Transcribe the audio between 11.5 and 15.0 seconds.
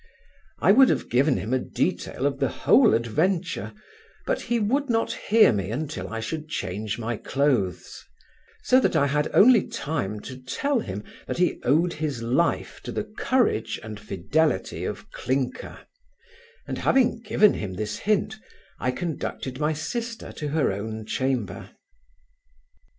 owed his life to the courage and fidelity